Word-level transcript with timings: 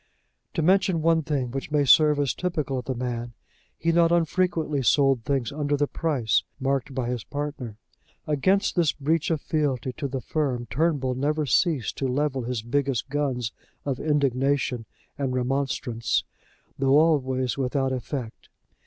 To 0.55 0.63
mention 0.63 1.03
one 1.03 1.21
thing, 1.21 1.51
which 1.51 1.69
may 1.69 1.85
serve 1.85 2.17
as 2.17 2.33
typical 2.33 2.79
of 2.79 2.85
the 2.85 2.95
man: 2.95 3.33
he 3.77 3.91
not 3.91 4.11
unfrequently 4.11 4.81
sold 4.81 5.23
things 5.23 5.51
under 5.51 5.77
the 5.77 5.85
price 5.85 6.41
marked 6.59 6.95
by 6.95 7.09
his 7.09 7.23
partner. 7.23 7.77
Against 8.25 8.75
this 8.75 8.93
breach 8.93 9.29
of 9.29 9.41
fealty 9.41 9.93
to 9.97 10.07
the 10.07 10.19
firm 10.19 10.65
Turnbull 10.71 11.13
never 11.13 11.45
ceased 11.45 11.99
to 11.99 12.07
level 12.07 12.41
his 12.41 12.63
biggest 12.63 13.09
guns 13.09 13.51
of 13.85 13.99
indignation 13.99 14.87
and 15.19 15.35
remonstrance, 15.35 16.23
though 16.79 16.97
always 16.97 17.55
without 17.55 17.91
effect. 17.91 18.49